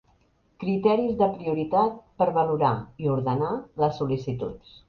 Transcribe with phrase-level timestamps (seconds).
[0.63, 2.73] Criteris de prioritat per a valorar
[3.05, 3.55] i ordenar
[3.85, 4.77] les sol·licituds.